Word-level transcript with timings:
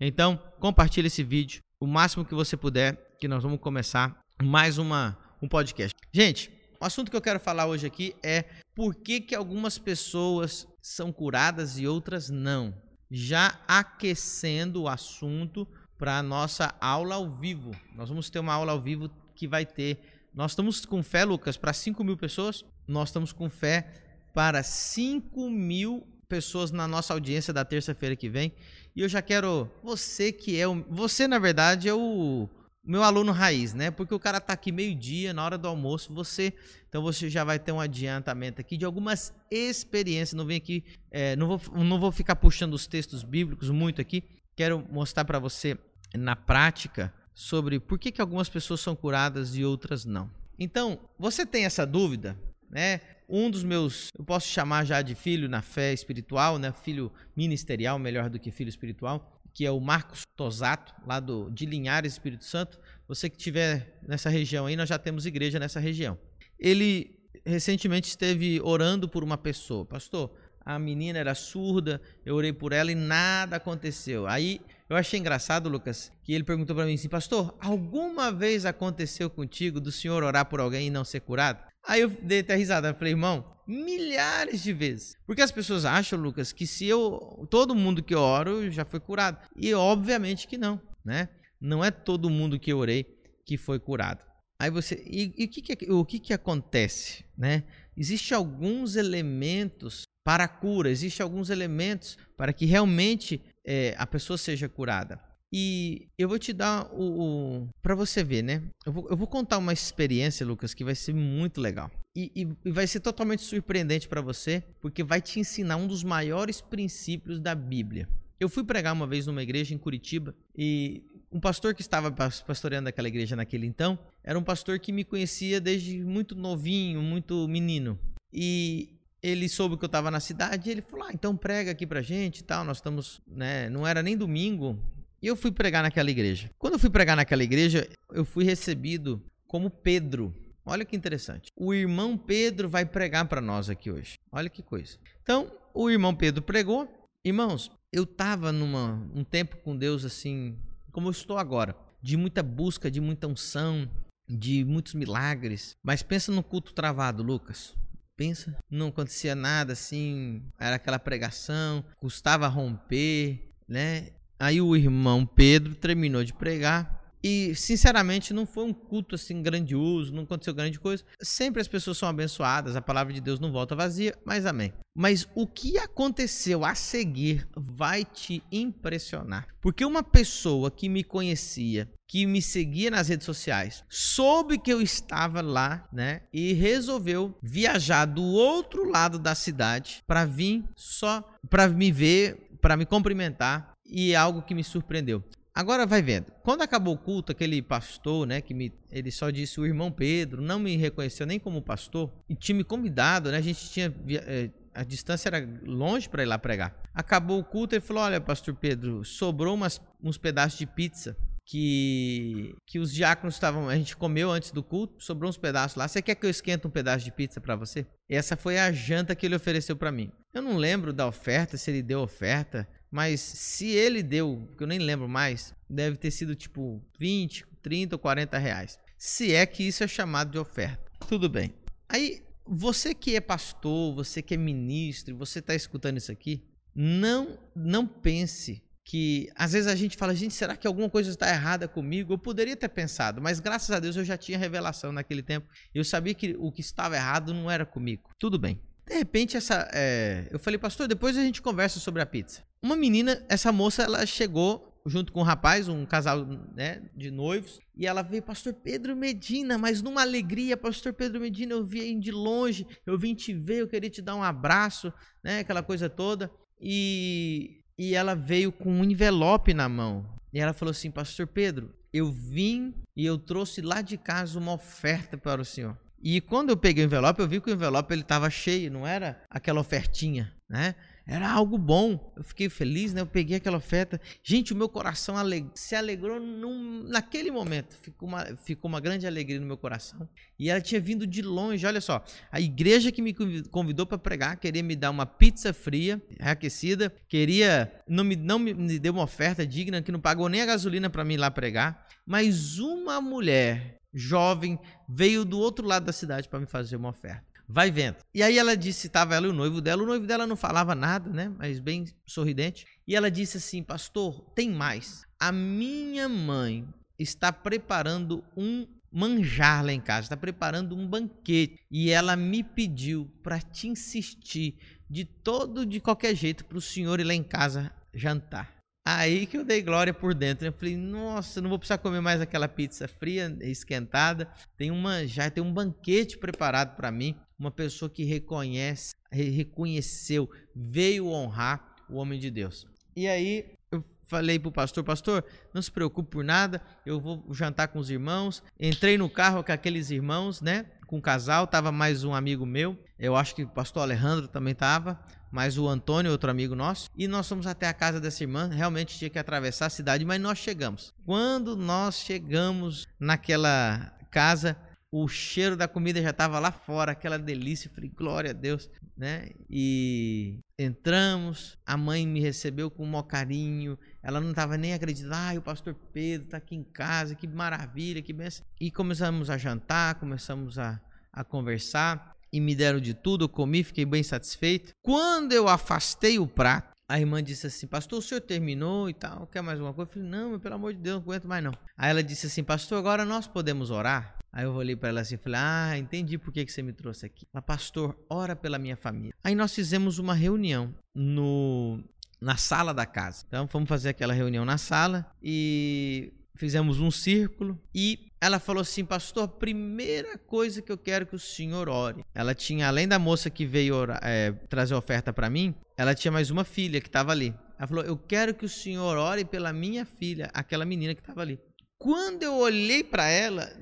Então, 0.00 0.40
compartilhe 0.58 1.08
esse 1.08 1.22
vídeo 1.22 1.60
o 1.78 1.86
máximo 1.86 2.24
que 2.24 2.34
você 2.34 2.56
puder, 2.56 3.16
que 3.18 3.28
nós 3.28 3.42
vamos 3.42 3.60
começar 3.60 4.18
mais 4.42 4.78
uma, 4.78 5.16
um 5.42 5.48
podcast. 5.48 5.94
Gente, 6.10 6.50
o 6.80 6.84
assunto 6.86 7.10
que 7.10 7.16
eu 7.16 7.20
quero 7.20 7.38
falar 7.38 7.66
hoje 7.66 7.86
aqui 7.86 8.16
é 8.22 8.44
por 8.74 8.94
que, 8.94 9.20
que 9.20 9.34
algumas 9.34 9.76
pessoas 9.78 10.66
são 10.80 11.12
curadas 11.12 11.78
e 11.78 11.86
outras 11.86 12.30
não. 12.30 12.74
Já 13.10 13.60
aquecendo 13.68 14.82
o 14.82 14.88
assunto 14.88 15.68
para 15.98 16.18
a 16.18 16.22
nossa 16.22 16.74
aula 16.80 17.16
ao 17.16 17.30
vivo. 17.30 17.70
Nós 17.94 18.08
vamos 18.08 18.30
ter 18.30 18.38
uma 18.38 18.54
aula 18.54 18.72
ao 18.72 18.80
vivo 18.80 19.10
que 19.34 19.46
vai 19.46 19.66
ter. 19.66 19.98
Nós 20.34 20.52
estamos 20.52 20.86
com 20.86 21.02
fé, 21.02 21.24
Lucas, 21.24 21.58
para 21.58 21.74
5 21.74 22.02
mil 22.02 22.16
pessoas. 22.16 22.64
Nós 22.88 23.10
estamos 23.10 23.32
com 23.32 23.50
fé 23.50 23.92
para 24.32 24.62
5 24.62 25.50
mil 25.50 26.06
pessoas 26.26 26.70
na 26.70 26.86
nossa 26.86 27.12
audiência 27.12 27.52
da 27.52 27.64
terça-feira 27.64 28.16
que 28.16 28.30
vem. 28.30 28.52
E 28.94 29.02
eu 29.02 29.08
já 29.08 29.22
quero. 29.22 29.70
Você 29.82 30.32
que 30.32 30.58
é 30.58 30.66
o. 30.66 30.84
Você, 30.88 31.28
na 31.28 31.38
verdade, 31.38 31.88
é 31.88 31.94
o 31.94 32.48
meu 32.84 33.02
aluno 33.02 33.32
raiz, 33.32 33.74
né? 33.74 33.90
Porque 33.90 34.14
o 34.14 34.18
cara 34.18 34.40
tá 34.40 34.52
aqui 34.52 34.72
meio-dia, 34.72 35.32
na 35.32 35.44
hora 35.44 35.58
do 35.58 35.68
almoço, 35.68 36.12
você. 36.12 36.52
Então 36.88 37.02
você 37.02 37.28
já 37.30 37.44
vai 37.44 37.58
ter 37.58 37.72
um 37.72 37.80
adiantamento 37.80 38.60
aqui 38.60 38.76
de 38.76 38.84
algumas 38.84 39.32
experiências. 39.50 40.36
Não 40.36 40.46
vem 40.46 40.56
aqui. 40.56 40.84
É, 41.10 41.36
não, 41.36 41.58
vou, 41.58 41.84
não 41.84 42.00
vou 42.00 42.10
ficar 42.10 42.36
puxando 42.36 42.74
os 42.74 42.86
textos 42.86 43.22
bíblicos 43.22 43.70
muito 43.70 44.00
aqui. 44.00 44.24
Quero 44.56 44.84
mostrar 44.90 45.24
para 45.24 45.38
você 45.38 45.78
na 46.14 46.34
prática 46.34 47.12
sobre 47.32 47.78
por 47.78 47.98
que, 47.98 48.10
que 48.10 48.20
algumas 48.20 48.48
pessoas 48.48 48.80
são 48.80 48.96
curadas 48.96 49.54
e 49.56 49.64
outras 49.64 50.04
não. 50.04 50.30
Então, 50.58 50.98
você 51.18 51.46
tem 51.46 51.64
essa 51.64 51.86
dúvida, 51.86 52.36
né? 52.68 53.00
Um 53.32 53.48
dos 53.48 53.62
meus, 53.62 54.08
eu 54.18 54.24
posso 54.24 54.48
chamar 54.48 54.84
já 54.84 55.00
de 55.02 55.14
filho 55.14 55.48
na 55.48 55.62
fé 55.62 55.92
espiritual, 55.92 56.58
né? 56.58 56.72
Filho 56.72 57.12
ministerial, 57.36 57.96
melhor 57.96 58.28
do 58.28 58.40
que 58.40 58.50
filho 58.50 58.68
espiritual, 58.68 59.40
que 59.54 59.64
é 59.64 59.70
o 59.70 59.78
Marcos 59.78 60.22
Tosato, 60.36 60.92
lá 61.06 61.20
do, 61.20 61.48
de 61.48 61.64
Linhares, 61.64 62.14
Espírito 62.14 62.44
Santo. 62.44 62.80
Você 63.06 63.30
que 63.30 63.36
estiver 63.36 64.00
nessa 64.06 64.28
região 64.28 64.66
aí, 64.66 64.74
nós 64.74 64.88
já 64.88 64.98
temos 64.98 65.26
igreja 65.26 65.60
nessa 65.60 65.78
região. 65.78 66.18
Ele 66.58 67.20
recentemente 67.46 68.08
esteve 68.08 68.60
orando 68.62 69.08
por 69.08 69.22
uma 69.22 69.38
pessoa. 69.38 69.84
Pastor, 69.84 70.34
a 70.64 70.76
menina 70.78 71.18
era 71.18 71.34
surda, 71.34 72.00
eu 72.24 72.34
orei 72.34 72.52
por 72.52 72.72
ela 72.72 72.90
e 72.90 72.94
nada 72.94 73.56
aconteceu. 73.56 74.26
Aí 74.26 74.60
eu 74.88 74.96
achei 74.96 75.20
engraçado, 75.20 75.68
Lucas, 75.68 76.12
que 76.24 76.32
ele 76.32 76.44
perguntou 76.44 76.74
para 76.74 76.84
mim 76.84 76.94
assim: 76.94 77.08
Pastor, 77.08 77.56
alguma 77.60 78.32
vez 78.32 78.66
aconteceu 78.66 79.30
contigo 79.30 79.80
do 79.80 79.92
senhor 79.92 80.22
orar 80.22 80.46
por 80.46 80.60
alguém 80.60 80.88
e 80.88 80.90
não 80.90 81.04
ser 81.04 81.20
curado? 81.20 81.69
Aí 81.86 82.00
eu 82.00 82.08
dei 82.08 82.40
até 82.40 82.54
risada, 82.54 82.88
eu 82.88 82.94
falei, 82.94 83.12
irmão, 83.12 83.56
milhares 83.66 84.62
de 84.62 84.72
vezes. 84.72 85.14
Porque 85.26 85.42
as 85.42 85.52
pessoas 85.52 85.84
acham, 85.84 86.18
Lucas, 86.18 86.52
que 86.52 86.66
se 86.66 86.86
eu. 86.86 87.46
Todo 87.50 87.74
mundo 87.74 88.02
que 88.02 88.14
eu 88.14 88.20
oro 88.20 88.70
já 88.70 88.84
foi 88.84 89.00
curado. 89.00 89.38
E 89.56 89.72
obviamente 89.72 90.48
que 90.48 90.58
não, 90.58 90.80
né? 91.04 91.28
Não 91.60 91.84
é 91.84 91.90
todo 91.90 92.30
mundo 92.30 92.58
que 92.58 92.72
eu 92.72 92.78
orei 92.78 93.06
que 93.46 93.56
foi 93.56 93.78
curado. 93.78 94.24
Aí 94.60 94.70
você. 94.70 95.02
E, 95.06 95.32
e 95.38 95.44
o, 95.44 95.48
que, 95.48 95.62
que, 95.62 95.92
o 95.92 96.04
que, 96.04 96.18
que 96.18 96.32
acontece, 96.32 97.24
né? 97.36 97.64
Existem 97.96 98.36
alguns 98.36 98.96
elementos 98.96 100.02
para 100.24 100.44
a 100.44 100.48
cura, 100.48 100.90
existem 100.90 101.24
alguns 101.24 101.48
elementos 101.48 102.18
para 102.36 102.52
que 102.52 102.66
realmente 102.66 103.42
é, 103.64 103.94
a 103.96 104.06
pessoa 104.06 104.36
seja 104.36 104.68
curada. 104.68 105.18
E 105.52 106.08
eu 106.16 106.28
vou 106.28 106.38
te 106.38 106.52
dar 106.52 106.88
o. 106.92 107.62
o 107.62 107.68
para 107.82 107.94
você 107.94 108.22
ver, 108.22 108.42
né? 108.42 108.62
Eu 108.86 108.92
vou, 108.92 109.08
eu 109.10 109.16
vou, 109.16 109.26
contar 109.26 109.58
uma 109.58 109.72
experiência, 109.72 110.46
Lucas, 110.46 110.74
que 110.74 110.84
vai 110.84 110.94
ser 110.94 111.12
muito 111.12 111.60
legal. 111.60 111.90
E, 112.16 112.30
e, 112.34 112.68
e 112.68 112.70
vai 112.70 112.86
ser 112.86 113.00
totalmente 113.00 113.42
surpreendente 113.42 114.08
para 114.08 114.20
você, 114.20 114.62
porque 114.80 115.02
vai 115.02 115.20
te 115.20 115.40
ensinar 115.40 115.76
um 115.76 115.86
dos 115.86 116.04
maiores 116.04 116.60
princípios 116.60 117.40
da 117.40 117.54
Bíblia. 117.54 118.08
Eu 118.38 118.48
fui 118.48 118.64
pregar 118.64 118.92
uma 118.92 119.06
vez 119.06 119.26
numa 119.26 119.42
igreja 119.42 119.74
em 119.74 119.78
Curitiba 119.78 120.34
e 120.56 121.02
um 121.32 121.40
pastor 121.40 121.74
que 121.74 121.82
estava 121.82 122.10
pastoreando 122.10 122.88
aquela 122.88 123.06
igreja 123.06 123.36
naquele 123.36 123.66
então 123.66 123.98
era 124.24 124.38
um 124.38 124.42
pastor 124.42 124.78
que 124.78 124.92
me 124.92 125.04
conhecia 125.04 125.60
desde 125.60 126.02
muito 126.02 126.34
novinho, 126.34 127.02
muito 127.02 127.46
menino. 127.48 127.98
E 128.32 128.88
ele 129.22 129.48
soube 129.48 129.76
que 129.76 129.84
eu 129.84 129.88
estava 129.88 130.10
na 130.10 130.20
cidade 130.20 130.68
e 130.68 130.72
ele 130.72 130.82
falou: 130.82 131.06
ah, 131.06 131.10
então 131.12 131.36
prega 131.36 131.70
aqui 131.70 131.86
pra 131.86 132.00
gente 132.00 132.38
e 132.38 132.44
tal. 132.44 132.64
Nós 132.64 132.78
estamos, 132.78 133.20
né? 133.26 133.68
Não 133.68 133.86
era 133.86 134.02
nem 134.02 134.16
domingo, 134.16 134.78
e 135.22 135.26
eu 135.26 135.36
fui 135.36 135.52
pregar 135.52 135.82
naquela 135.82 136.10
igreja. 136.10 136.50
Quando 136.58 136.74
eu 136.74 136.78
fui 136.78 136.90
pregar 136.90 137.16
naquela 137.16 137.42
igreja, 137.42 137.88
eu 138.12 138.24
fui 138.24 138.44
recebido 138.44 139.22
como 139.46 139.70
Pedro. 139.70 140.34
Olha 140.64 140.84
que 140.84 140.96
interessante. 140.96 141.50
O 141.56 141.74
irmão 141.74 142.16
Pedro 142.16 142.68
vai 142.68 142.84
pregar 142.84 143.26
para 143.26 143.40
nós 143.40 143.68
aqui 143.68 143.90
hoje. 143.90 144.14
Olha 144.30 144.48
que 144.48 144.62
coisa. 144.62 144.98
Então, 145.22 145.50
o 145.74 145.90
irmão 145.90 146.14
Pedro 146.14 146.42
pregou. 146.42 146.88
Irmãos, 147.24 147.70
eu 147.92 148.04
estava 148.04 148.52
num 148.52 148.76
um 149.14 149.24
tempo 149.24 149.56
com 149.58 149.76
Deus 149.76 150.04
assim, 150.04 150.56
como 150.92 151.08
eu 151.08 151.12
estou 151.12 151.36
agora, 151.36 151.76
de 152.00 152.16
muita 152.16 152.42
busca, 152.42 152.90
de 152.90 153.00
muita 153.00 153.26
unção, 153.26 153.90
de 154.28 154.64
muitos 154.64 154.94
milagres. 154.94 155.74
Mas 155.82 156.02
pensa 156.02 156.32
no 156.32 156.42
culto 156.42 156.72
travado, 156.72 157.22
Lucas. 157.22 157.74
Pensa, 158.16 158.56
não 158.70 158.88
acontecia 158.88 159.34
nada 159.34 159.72
assim, 159.72 160.42
era 160.58 160.76
aquela 160.76 160.98
pregação, 160.98 161.84
custava 161.98 162.46
romper, 162.48 163.50
né? 163.66 164.10
Aí 164.40 164.60
o 164.60 164.74
irmão 164.74 165.26
Pedro 165.26 165.74
terminou 165.74 166.24
de 166.24 166.32
pregar 166.32 167.00
e, 167.22 167.54
sinceramente, 167.54 168.32
não 168.32 168.46
foi 168.46 168.64
um 168.64 168.72
culto 168.72 169.14
assim 169.14 169.42
grandioso, 169.42 170.12
não 170.12 170.22
aconteceu 170.22 170.54
grande 170.54 170.80
coisa. 170.80 171.04
Sempre 171.20 171.60
as 171.60 171.68
pessoas 171.68 171.98
são 171.98 172.08
abençoadas, 172.08 172.74
a 172.74 172.80
palavra 172.80 173.12
de 173.12 173.20
Deus 173.20 173.38
não 173.38 173.52
volta 173.52 173.76
vazia, 173.76 174.16
mas 174.24 174.46
amém. 174.46 174.72
Mas 174.96 175.28
o 175.34 175.46
que 175.46 175.76
aconteceu 175.78 176.64
a 176.64 176.74
seguir 176.74 177.46
vai 177.54 178.04
te 178.04 178.42
impressionar. 178.50 179.46
Porque 179.60 179.84
uma 179.84 180.02
pessoa 180.02 180.70
que 180.70 180.88
me 180.88 181.04
conhecia, 181.04 181.88
que 182.08 182.24
me 182.24 182.40
seguia 182.40 182.90
nas 182.90 183.08
redes 183.08 183.26
sociais, 183.26 183.84
soube 183.88 184.58
que 184.58 184.72
eu 184.72 184.80
estava 184.80 185.42
lá, 185.42 185.86
né? 185.92 186.22
E 186.32 186.54
resolveu 186.54 187.36
viajar 187.42 188.06
do 188.06 188.24
outro 188.24 188.88
lado 188.88 189.18
da 189.18 189.34
cidade 189.34 190.02
para 190.06 190.24
vir 190.24 190.64
só 190.74 191.22
para 191.50 191.68
me 191.68 191.92
ver, 191.92 192.48
para 192.60 192.76
me 192.76 192.86
cumprimentar 192.86 193.69
e 193.90 194.12
é 194.12 194.16
algo 194.16 194.42
que 194.42 194.54
me 194.54 194.64
surpreendeu. 194.64 195.22
Agora 195.52 195.84
vai 195.84 196.00
vendo. 196.00 196.26
Quando 196.42 196.62
acabou 196.62 196.94
o 196.94 196.98
culto, 196.98 197.32
aquele 197.32 197.60
pastor, 197.60 198.26
né, 198.26 198.40
que 198.40 198.54
me, 198.54 198.72
ele 198.90 199.10
só 199.10 199.30
disse 199.30 199.60
o 199.60 199.66
irmão 199.66 199.90
Pedro, 199.90 200.40
não 200.40 200.60
me 200.60 200.76
reconheceu 200.76 201.26
nem 201.26 201.40
como 201.40 201.60
pastor 201.60 202.10
e 202.28 202.34
tinha 202.34 202.56
me 202.56 202.64
convidado, 202.64 203.30
né? 203.30 203.38
A 203.38 203.42
gente 203.42 203.68
tinha 203.68 203.92
é, 204.10 204.50
a 204.72 204.84
distância 204.84 205.28
era 205.28 205.46
longe 205.64 206.08
para 206.08 206.22
ir 206.22 206.26
lá 206.26 206.38
pregar. 206.38 206.80
Acabou 206.94 207.40
o 207.40 207.44
culto, 207.44 207.74
ele 207.74 207.80
falou: 207.80 208.04
"Olha, 208.04 208.20
pastor 208.20 208.54
Pedro, 208.54 209.04
sobrou 209.04 209.54
umas, 209.54 209.80
uns 210.02 210.16
pedaços 210.16 210.58
de 210.58 210.66
pizza 210.66 211.16
que 211.44 212.54
que 212.64 212.78
os 212.78 212.92
diáconos 212.92 213.34
estavam, 213.34 213.68
a 213.68 213.74
gente 213.74 213.96
comeu 213.96 214.30
antes 214.30 214.52
do 214.52 214.62
culto, 214.62 215.02
sobrou 215.02 215.28
uns 215.28 215.36
pedaços 215.36 215.76
lá. 215.76 215.88
Você 215.88 216.00
quer 216.00 216.14
que 216.14 216.24
eu 216.24 216.30
esquente 216.30 216.66
um 216.66 216.70
pedaço 216.70 217.04
de 217.04 217.10
pizza 217.10 217.40
para 217.40 217.56
você?" 217.56 217.84
Essa 218.08 218.36
foi 218.36 218.58
a 218.58 218.70
janta 218.70 219.14
que 219.16 219.26
ele 219.26 219.34
ofereceu 219.34 219.76
para 219.76 219.90
mim. 219.90 220.12
Eu 220.32 220.42
não 220.42 220.56
lembro 220.56 220.92
da 220.92 221.08
oferta, 221.08 221.56
se 221.56 221.70
ele 221.70 221.82
deu 221.82 222.00
oferta, 222.00 222.68
mas 222.90 223.20
se 223.20 223.68
ele 223.68 224.02
deu, 224.02 224.48
que 224.56 224.62
eu 224.62 224.66
nem 224.66 224.78
lembro 224.78 225.08
mais, 225.08 225.54
deve 225.68 225.96
ter 225.96 226.10
sido 226.10 226.34
tipo 226.34 226.82
20, 226.98 227.46
30 227.62 227.94
ou 227.94 227.98
40 227.98 228.36
reais. 228.38 228.78
Se 228.98 229.32
é 229.34 229.46
que 229.46 229.62
isso 229.62 229.84
é 229.84 229.88
chamado 229.88 230.32
de 230.32 230.38
oferta. 230.38 230.90
Tudo 231.08 231.28
bem. 231.28 231.54
Aí, 231.88 232.22
você 232.44 232.94
que 232.94 233.14
é 233.14 233.20
pastor, 233.20 233.94
você 233.94 234.20
que 234.20 234.34
é 234.34 234.36
ministro, 234.36 235.16
você 235.16 235.38
está 235.38 235.54
escutando 235.54 235.98
isso 235.98 236.10
aqui, 236.10 236.44
não, 236.74 237.38
não 237.54 237.86
pense 237.86 238.62
que 238.84 239.30
às 239.36 239.52
vezes 239.52 239.68
a 239.68 239.76
gente 239.76 239.96
fala, 239.96 240.14
gente, 240.14 240.34
será 240.34 240.56
que 240.56 240.66
alguma 240.66 240.90
coisa 240.90 241.10
está 241.10 241.30
errada 241.30 241.68
comigo? 241.68 242.12
Eu 242.12 242.18
poderia 242.18 242.56
ter 242.56 242.68
pensado, 242.68 243.22
mas 243.22 243.38
graças 243.38 243.70
a 243.70 243.78
Deus 243.78 243.94
eu 243.94 244.04
já 244.04 244.16
tinha 244.16 244.36
revelação 244.36 244.90
naquele 244.90 245.22
tempo. 245.22 245.46
Eu 245.72 245.84
sabia 245.84 246.12
que 246.12 246.34
o 246.38 246.50
que 246.50 246.60
estava 246.60 246.96
errado 246.96 247.32
não 247.32 247.48
era 247.48 247.64
comigo. 247.64 248.10
Tudo 248.18 248.38
bem. 248.38 248.60
De 248.90 248.96
repente, 248.96 249.36
essa, 249.36 249.68
é... 249.72 250.26
eu 250.32 250.38
falei, 250.40 250.58
pastor, 250.58 250.88
depois 250.88 251.16
a 251.16 251.22
gente 251.22 251.40
conversa 251.40 251.78
sobre 251.78 252.02
a 252.02 252.06
pizza. 252.06 252.42
Uma 252.60 252.74
menina, 252.74 253.24
essa 253.28 253.52
moça, 253.52 253.84
ela 253.84 254.04
chegou 254.04 254.66
junto 254.84 255.12
com 255.12 255.20
um 255.20 255.22
rapaz, 255.22 255.68
um 255.68 255.86
casal 255.86 256.26
né, 256.56 256.82
de 256.96 257.08
noivos, 257.08 257.60
e 257.76 257.86
ela 257.86 258.02
veio, 258.02 258.20
pastor 258.20 258.52
Pedro 258.52 258.96
Medina, 258.96 259.56
mas 259.56 259.80
numa 259.80 260.00
alegria, 260.00 260.56
pastor 260.56 260.92
Pedro 260.92 261.20
Medina, 261.20 261.52
eu 261.52 261.64
vim 261.64 262.00
de 262.00 262.10
longe, 262.10 262.66
eu 262.84 262.98
vim 262.98 263.14
te 263.14 263.32
ver, 263.32 263.60
eu 263.60 263.68
queria 263.68 263.88
te 263.88 264.02
dar 264.02 264.16
um 264.16 264.24
abraço, 264.24 264.92
né, 265.22 265.38
aquela 265.38 265.62
coisa 265.62 265.88
toda. 265.88 266.28
E, 266.60 267.62
e 267.78 267.94
ela 267.94 268.16
veio 268.16 268.50
com 268.50 268.72
um 268.72 268.82
envelope 268.82 269.54
na 269.54 269.68
mão. 269.68 270.04
E 270.32 270.40
ela 270.40 270.52
falou 270.52 270.72
assim, 270.72 270.90
pastor 270.90 271.28
Pedro, 271.28 271.72
eu 271.92 272.10
vim 272.10 272.74
e 272.96 273.06
eu 273.06 273.18
trouxe 273.18 273.60
lá 273.60 273.82
de 273.82 273.96
casa 273.96 274.36
uma 274.36 274.54
oferta 274.54 275.16
para 275.16 275.40
o 275.40 275.44
senhor. 275.44 275.78
E 276.02 276.20
quando 276.20 276.50
eu 276.50 276.56
peguei 276.56 276.84
o 276.84 276.86
envelope, 276.86 277.20
eu 277.20 277.28
vi 277.28 277.40
que 277.40 277.50
o 277.50 277.54
envelope 277.54 277.92
ele 277.92 278.02
estava 278.02 278.30
cheio, 278.30 278.70
não 278.70 278.86
era 278.86 279.22
aquela 279.28 279.60
ofertinha, 279.60 280.32
né? 280.48 280.74
Era 281.10 281.28
algo 281.28 281.58
bom. 281.58 282.12
Eu 282.16 282.22
fiquei 282.22 282.48
feliz, 282.48 282.94
né? 282.94 283.00
Eu 283.00 283.06
peguei 283.06 283.38
aquela 283.38 283.56
oferta. 283.56 284.00
Gente, 284.22 284.52
o 284.52 284.56
meu 284.56 284.68
coração 284.68 285.16
aleg 285.16 285.50
se 285.56 285.74
alegrou 285.74 286.20
num, 286.20 286.84
naquele 286.84 287.32
momento. 287.32 287.76
Ficou 287.82 288.08
uma, 288.08 288.24
ficou 288.36 288.68
uma 288.68 288.80
grande 288.80 289.08
alegria 289.08 289.40
no 289.40 289.46
meu 289.46 289.56
coração. 289.56 290.08
E 290.38 290.48
ela 290.48 290.60
tinha 290.60 290.80
vindo 290.80 291.08
de 291.08 291.20
longe. 291.20 291.66
Olha 291.66 291.80
só, 291.80 292.04
a 292.30 292.40
igreja 292.40 292.92
que 292.92 293.02
me 293.02 293.12
convidou 293.50 293.86
para 293.86 293.98
pregar 293.98 294.36
queria 294.36 294.62
me 294.62 294.76
dar 294.76 294.90
uma 294.90 295.04
pizza 295.04 295.52
fria, 295.52 296.00
reaquecida. 296.20 296.94
Queria, 297.08 297.72
não 297.88 298.04
me, 298.04 298.14
não 298.14 298.38
me 298.38 298.78
deu 298.78 298.92
uma 298.92 299.02
oferta 299.02 299.44
digna, 299.44 299.82
que 299.82 299.90
não 299.90 300.00
pagou 300.00 300.28
nem 300.28 300.42
a 300.42 300.46
gasolina 300.46 300.88
para 300.88 301.04
mim 301.04 301.14
ir 301.14 301.18
lá 301.18 301.30
pregar. 301.30 301.88
Mas 302.06 302.60
uma 302.60 303.00
mulher 303.00 303.79
jovem 303.92 304.58
veio 304.88 305.24
do 305.24 305.38
outro 305.38 305.66
lado 305.66 305.86
da 305.86 305.92
cidade 305.92 306.28
para 306.28 306.40
me 306.40 306.46
fazer 306.46 306.76
uma 306.76 306.90
oferta. 306.90 307.24
Vai 307.52 307.70
vendo. 307.70 307.96
E 308.14 308.22
aí 308.22 308.38
ela 308.38 308.56
disse, 308.56 308.86
estava 308.86 309.14
ela 309.14 309.26
e 309.26 309.30
o 309.30 309.32
noivo 309.32 309.60
dela. 309.60 309.82
O 309.82 309.86
noivo 309.86 310.06
dela 310.06 310.24
não 310.24 310.36
falava 310.36 310.72
nada, 310.72 311.10
né? 311.10 311.32
Mas 311.36 311.58
bem 311.58 311.84
sorridente. 312.06 312.64
E 312.86 312.94
ela 312.94 313.10
disse 313.10 313.38
assim, 313.38 313.60
pastor, 313.60 314.20
tem 314.36 314.50
mais. 314.50 315.02
A 315.18 315.32
minha 315.32 316.08
mãe 316.08 316.64
está 316.96 317.32
preparando 317.32 318.22
um 318.36 318.68
manjar 318.92 319.64
lá 319.64 319.72
em 319.72 319.80
casa, 319.80 320.02
está 320.02 320.16
preparando 320.16 320.76
um 320.76 320.86
banquete. 320.86 321.58
E 321.68 321.90
ela 321.90 322.14
me 322.14 322.44
pediu 322.44 323.10
para 323.20 323.40
te 323.40 323.66
insistir 323.66 324.56
de 324.88 325.04
todo, 325.04 325.66
de 325.66 325.80
qualquer 325.80 326.14
jeito, 326.14 326.44
para 326.44 326.58
o 326.58 326.60
senhor 326.60 327.00
ir 327.00 327.04
lá 327.04 327.14
em 327.14 327.22
casa 327.24 327.72
jantar. 327.92 328.59
Aí 328.96 329.24
que 329.24 329.38
eu 329.38 329.44
dei 329.44 329.62
glória 329.62 329.94
por 329.94 330.12
dentro. 330.14 330.46
Eu 330.46 330.52
falei, 330.52 330.76
nossa, 330.76 331.40
não 331.40 331.48
vou 331.48 331.58
precisar 331.58 331.78
comer 331.78 332.00
mais 332.00 332.20
aquela 332.20 332.48
pizza 332.48 332.88
fria, 332.88 333.36
esquentada. 333.40 334.28
Tem 334.56 334.70
uma, 334.72 335.06
já 335.06 335.30
tem 335.30 335.42
um 335.42 335.52
banquete 335.52 336.18
preparado 336.18 336.74
para 336.74 336.90
mim. 336.90 337.16
Uma 337.38 337.52
pessoa 337.52 337.88
que 337.88 338.02
reconhece, 338.02 338.92
reconheceu, 339.12 340.28
veio 340.54 341.06
honrar 341.06 341.76
o 341.88 341.98
homem 341.98 342.18
de 342.18 342.32
Deus. 342.32 342.66
E 342.96 343.06
aí 343.06 343.52
eu 343.70 343.84
falei 344.02 344.40
pro 344.40 344.50
pastor, 344.50 344.82
pastor, 344.82 345.24
não 345.54 345.62
se 345.62 345.70
preocupe 345.70 346.10
por 346.10 346.24
nada, 346.24 346.60
eu 346.84 347.00
vou 347.00 347.24
jantar 347.32 347.68
com 347.68 347.78
os 347.78 347.90
irmãos. 347.90 348.42
Entrei 348.58 348.98
no 348.98 349.08
carro 349.08 349.44
com 349.44 349.52
aqueles 349.52 349.90
irmãos, 349.90 350.40
né? 350.40 350.66
Com 350.86 350.98
o 350.98 351.02
casal, 351.02 351.46
tava 351.46 351.70
mais 351.70 352.02
um 352.02 352.12
amigo 352.12 352.44
meu. 352.44 352.76
Eu 352.98 353.14
acho 353.14 353.36
que 353.36 353.44
o 353.44 353.48
pastor 353.48 353.82
Alejandro 353.82 354.26
também 354.26 354.54
tava 354.54 355.00
mais 355.30 355.56
o 355.56 355.68
Antônio, 355.68 356.10
outro 356.10 356.30
amigo 356.30 356.54
nosso, 356.54 356.88
e 356.96 357.06
nós 357.06 357.28
fomos 357.28 357.46
até 357.46 357.68
a 357.68 357.74
casa 357.74 358.00
dessa 358.00 358.22
irmã. 358.24 358.48
Realmente 358.48 358.98
tinha 358.98 359.10
que 359.10 359.18
atravessar 359.18 359.66
a 359.66 359.70
cidade, 359.70 360.04
mas 360.04 360.20
nós 360.20 360.38
chegamos. 360.38 360.92
Quando 361.04 361.56
nós 361.56 362.00
chegamos 362.00 362.86
naquela 362.98 363.92
casa, 364.10 364.56
o 364.92 365.06
cheiro 365.06 365.56
da 365.56 365.68
comida 365.68 366.02
já 366.02 366.10
estava 366.10 366.38
lá 366.40 366.50
fora, 366.50 366.92
aquela 366.92 367.18
delícia. 367.18 367.68
Eu 367.68 367.74
falei, 367.74 367.90
glória 367.90 368.30
a 368.30 368.34
Deus, 368.34 368.68
né? 368.96 369.30
E 369.48 370.40
entramos, 370.58 371.56
a 371.64 371.76
mãe 371.76 372.04
me 372.06 372.20
recebeu 372.20 372.70
com 372.70 372.82
um 372.82 372.90
maior 372.90 373.04
carinho. 373.04 373.78
Ela 374.02 374.20
não 374.20 374.30
estava 374.30 374.56
nem 374.56 374.74
acreditando. 374.74 375.14
Ah, 375.14 375.32
o 375.36 375.42
pastor 375.42 375.74
Pedro 375.92 376.24
está 376.24 376.38
aqui 376.38 376.56
em 376.56 376.64
casa, 376.64 377.14
que 377.14 377.26
maravilha, 377.28 378.02
que 378.02 378.12
benção. 378.12 378.44
E 378.60 378.70
começamos 378.70 379.30
a 379.30 379.38
jantar, 379.38 379.94
começamos 379.94 380.58
a, 380.58 380.80
a 381.12 381.22
conversar 381.22 382.16
e 382.32 382.40
me 382.40 382.54
deram 382.54 382.80
de 382.80 382.94
tudo, 382.94 383.24
eu 383.24 383.28
comi, 383.28 383.62
fiquei 383.64 383.84
bem 383.84 384.02
satisfeito. 384.02 384.72
Quando 384.82 385.32
eu 385.32 385.48
afastei 385.48 386.18
o 386.18 386.26
prato, 386.26 386.70
a 386.88 386.98
irmã 386.98 387.22
disse 387.22 387.46
assim: 387.46 387.66
Pastor, 387.66 388.00
o 388.00 388.02
senhor 388.02 388.20
terminou 388.20 388.90
e 388.90 388.94
tal, 388.94 389.26
quer 389.28 389.42
mais 389.42 389.58
alguma 389.58 389.72
coisa? 389.72 389.90
Eu 389.90 389.94
falei: 389.94 390.08
Não, 390.08 390.40
pelo 390.40 390.54
amor 390.56 390.74
de 390.74 390.80
Deus, 390.80 390.96
não 390.96 391.02
aguento 391.02 391.28
mais 391.28 391.44
não. 391.44 391.52
Aí 391.76 391.90
ela 391.90 392.02
disse 392.02 392.26
assim: 392.26 392.42
Pastor, 392.42 392.78
agora 392.78 393.04
nós 393.04 393.26
podemos 393.26 393.70
orar? 393.70 394.16
Aí 394.32 394.44
eu 394.44 394.52
olhei 394.52 394.76
para 394.76 394.88
ela 394.88 395.00
assim 395.00 395.14
e 395.14 395.18
falei: 395.18 395.40
Ah, 395.40 395.78
entendi 395.78 396.18
por 396.18 396.32
que, 396.32 396.44
que 396.44 396.52
você 396.52 396.62
me 396.62 396.72
trouxe 396.72 397.06
aqui. 397.06 397.26
Ela, 397.32 397.42
pastor, 397.42 397.96
ora 398.08 398.34
pela 398.34 398.58
minha 398.58 398.76
família. 398.76 399.14
Aí 399.22 399.34
nós 399.34 399.54
fizemos 399.54 399.98
uma 399.98 400.14
reunião 400.14 400.74
no, 400.94 401.82
na 402.20 402.36
sala 402.36 402.74
da 402.74 402.86
casa. 402.86 403.24
Então 403.26 403.46
fomos 403.46 403.68
fazer 403.68 403.90
aquela 403.90 404.12
reunião 404.12 404.44
na 404.44 404.58
sala 404.58 405.10
e 405.22 406.12
fizemos 406.40 406.80
um 406.80 406.90
círculo 406.90 407.60
e 407.74 408.10
ela 408.18 408.38
falou 408.38 408.62
assim, 408.62 408.82
pastor, 408.82 409.28
primeira 409.28 410.16
coisa 410.16 410.62
que 410.62 410.72
eu 410.72 410.78
quero 410.78 411.06
que 411.06 411.14
o 411.14 411.18
senhor 411.18 411.68
ore. 411.68 412.02
Ela 412.14 412.34
tinha, 412.34 412.66
além 412.66 412.88
da 412.88 412.98
moça 412.98 413.28
que 413.28 413.44
veio 413.44 413.74
orar, 413.74 414.00
é, 414.02 414.32
trazer 414.48 414.74
oferta 414.74 415.12
para 415.12 415.28
mim, 415.28 415.54
ela 415.76 415.94
tinha 415.94 416.10
mais 416.10 416.30
uma 416.30 416.42
filha 416.42 416.80
que 416.80 416.88
estava 416.88 417.12
ali. 417.12 417.34
Ela 417.58 417.68
falou, 417.68 417.84
eu 417.84 417.96
quero 417.96 418.34
que 418.34 418.46
o 418.46 418.48
senhor 418.48 418.96
ore 418.96 419.22
pela 419.22 419.52
minha 419.52 419.84
filha, 419.84 420.30
aquela 420.32 420.64
menina 420.64 420.94
que 420.94 421.02
estava 421.02 421.20
ali. 421.20 421.38
Quando 421.78 422.22
eu 422.22 422.36
olhei 422.36 422.82
para 422.82 423.06
ela, 423.06 423.52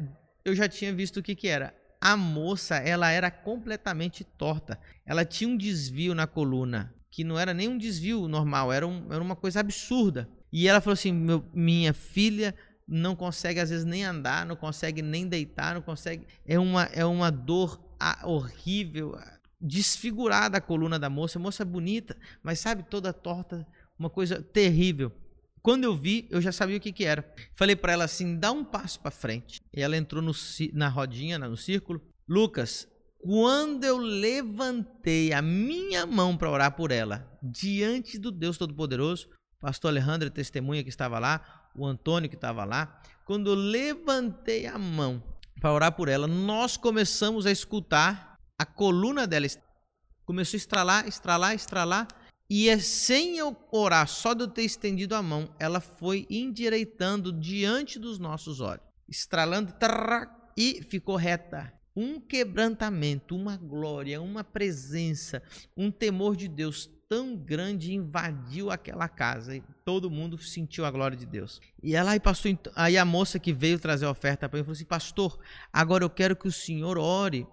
eu 0.45 0.55
já 0.55 0.69
tinha 0.69 0.93
visto 0.93 1.19
o 1.19 1.23
que 1.23 1.35
que 1.35 1.49
era. 1.49 1.75
A 2.01 2.17
moça, 2.17 2.77
ela 2.77 3.11
era 3.11 3.29
completamente 3.29 4.23
torta. 4.23 4.79
Ela 5.05 5.25
tinha 5.25 5.51
um 5.51 5.57
desvio 5.57 6.15
na 6.15 6.29
coluna, 6.29 6.95
que 7.11 7.25
não 7.25 7.37
era 7.37 7.53
nem 7.53 7.69
um 7.69 7.77
desvio 7.77 8.29
normal, 8.29 8.73
era, 8.73 8.87
um, 8.87 9.13
era 9.13 9.23
uma 9.23 9.35
coisa 9.35 9.59
absurda. 9.59 10.29
E 10.53 10.67
ela 10.67 10.81
falou 10.81 10.95
assim: 10.95 11.13
minha 11.53 11.93
filha 11.93 12.55
não 12.89 13.15
consegue 13.15 13.61
às 13.61 13.69
vezes 13.69 13.85
nem 13.85 14.05
andar, 14.05 14.47
não 14.47 14.57
consegue 14.57 15.03
nem 15.03 15.29
deitar, 15.29 15.75
não 15.75 15.83
consegue. 15.83 16.27
É 16.47 16.59
uma, 16.59 16.85
é 16.85 17.05
uma 17.05 17.31
dor 17.31 17.79
horrível, 18.25 19.19
desfigurada 19.61 20.57
a 20.57 20.61
coluna 20.61 20.99
da 20.99 21.11
moça. 21.11 21.39
A 21.39 21.43
moça 21.43 21.63
é 21.63 21.67
bonita, 21.67 22.17
mas 22.43 22.61
sabe, 22.61 22.85
toda 22.85 23.13
torta, 23.13 23.67
uma 23.99 24.09
coisa 24.09 24.41
terrível. 24.41 25.13
Quando 25.61 25.85
eu 25.85 25.95
vi, 25.95 26.27
eu 26.31 26.41
já 26.41 26.51
sabia 26.51 26.79
o 26.79 26.81
que, 26.81 26.93
que 26.93 27.05
era. 27.05 27.31
Falei 27.55 27.77
para 27.77 27.93
ela 27.93 28.05
assim: 28.05 28.39
dá 28.39 28.51
um 28.51 28.65
passo 28.65 29.01
para 29.01 29.11
frente. 29.11 29.61
E 29.75 29.83
ela 29.83 29.97
entrou 29.97 30.23
no, 30.23 30.33
na 30.73 30.89
rodinha, 30.89 31.39
no 31.39 31.57
círculo. 31.57 32.01
Lucas, 32.27 32.89
quando 33.19 33.85
eu 33.85 33.99
levantei 33.99 35.33
a 35.33 35.43
minha 35.43 36.07
mão 36.07 36.37
para 36.37 36.51
orar 36.51 36.77
por 36.77 36.91
ela, 36.91 37.29
diante 37.43 38.19
do 38.19 38.31
Deus 38.31 38.57
Todo-Poderoso, 38.57 39.29
pastor 39.61 39.91
Alejandro, 39.91 40.31
testemunha 40.31 40.85
que 40.85 40.89
estava 40.89 41.19
lá, 41.19 41.58
o 41.79 41.87
Antônio 41.87 42.29
que 42.29 42.35
estava 42.35 42.65
lá, 42.65 43.01
quando 43.25 43.51
eu 43.51 43.55
levantei 43.55 44.67
a 44.67 44.79
mão 44.79 45.23
para 45.61 45.73
orar 45.73 45.93
por 45.93 46.09
ela, 46.09 46.27
nós 46.27 46.77
começamos 46.77 47.47
a 47.47 47.51
escutar 47.51 48.39
a 48.59 48.67
coluna 48.67 49.27
dela 49.27 49.47
começou 50.25 50.57
a 50.57 50.59
estralar, 50.59 51.09
estralar, 51.09 51.55
estralar, 51.55 52.09
e 52.51 52.69
é 52.69 52.79
sem 52.79 53.39
eu 53.39 53.57
orar, 53.71 54.09
só 54.09 54.35
de 54.35 54.43
eu 54.43 54.49
ter 54.49 54.63
estendido 54.63 55.15
a 55.15 55.23
mão, 55.23 55.49
ela 55.59 55.81
foi 55.81 56.27
endireitando 56.29 57.33
diante 57.33 57.99
dos 57.99 58.19
nossos 58.19 58.61
olhos, 58.61 58.85
estralando 59.09 59.73
e 60.57 60.83
ficou 60.83 61.17
reta. 61.17 61.73
Um 61.95 62.21
quebrantamento, 62.21 63.35
uma 63.35 63.57
glória, 63.57 64.21
uma 64.21 64.45
presença, 64.45 65.43
um 65.77 65.91
temor 65.91 66.37
de 66.37 66.47
Deus 66.47 66.91
tão 67.09 67.35
grande 67.35 67.95
invadiu 67.95 68.71
aquela 68.71 69.09
casa 69.09 69.57
e 69.57 69.63
todo 69.85 70.11
mundo 70.11 70.37
sentiu 70.39 70.85
a 70.85 70.91
glória 70.91 71.17
de 71.17 71.25
Deus. 71.25 71.61
E 71.83 71.97
ela 71.97 72.11
aí 72.11 72.21
passou, 72.21 72.57
aí 72.77 72.99
a 72.99 73.05
moça 73.05 73.39
que 73.39 73.53
veio 73.53 73.79
trazer 73.79 74.05
a 74.05 74.11
oferta 74.11 74.49
para 74.49 74.59
mim 74.59 74.65
falou 74.65 74.75
assim: 74.75 74.85
"Pastor, 74.85 75.39
agora 75.73 76.05
eu 76.05 76.11
quero 76.11 76.37
que 76.37 76.47
o 76.47 76.53
senhor 76.53 76.99
ore 76.99 77.47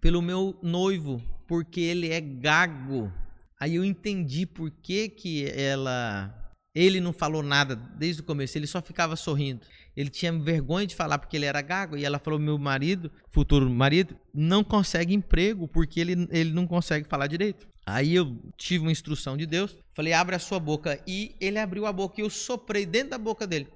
pelo 0.00 0.20
meu 0.20 0.58
noivo, 0.62 1.22
porque 1.46 1.80
ele 1.80 2.10
é 2.10 2.20
gago". 2.20 3.12
Aí 3.60 3.76
eu 3.76 3.84
entendi 3.84 4.46
por 4.46 4.70
que 4.70 5.08
que 5.08 5.48
ela 5.50 6.34
ele 6.74 7.00
não 7.00 7.12
falou 7.12 7.42
nada 7.42 7.74
desde 7.74 8.22
o 8.22 8.24
começo, 8.24 8.56
ele 8.56 8.66
só 8.66 8.80
ficava 8.80 9.16
sorrindo. 9.16 9.62
Ele 9.96 10.08
tinha 10.08 10.32
vergonha 10.32 10.86
de 10.86 10.94
falar 10.94 11.18
porque 11.18 11.36
ele 11.36 11.44
era 11.46 11.60
gago. 11.60 11.96
E 11.96 12.04
ela 12.04 12.20
falou: 12.20 12.38
Meu 12.38 12.56
marido, 12.56 13.10
futuro 13.30 13.68
marido, 13.68 14.16
não 14.32 14.62
consegue 14.62 15.12
emprego 15.12 15.66
porque 15.66 15.98
ele, 15.98 16.28
ele 16.30 16.52
não 16.52 16.68
consegue 16.68 17.08
falar 17.08 17.26
direito. 17.26 17.66
Aí 17.90 18.16
eu 18.16 18.36
tive 18.58 18.84
uma 18.84 18.92
instrução 18.92 19.34
de 19.34 19.46
Deus, 19.46 19.74
falei, 19.94 20.12
abre 20.12 20.36
a 20.36 20.38
sua 20.38 20.60
boca. 20.60 21.02
E 21.06 21.34
ele 21.40 21.58
abriu 21.58 21.86
a 21.86 21.92
boca 21.92 22.20
e 22.20 22.22
eu 22.22 22.28
soprei 22.28 22.84
dentro 22.84 23.10
da 23.10 23.18
boca 23.18 23.46
dele. 23.46 23.66